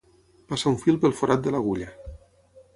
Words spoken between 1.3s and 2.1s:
de l'agulla.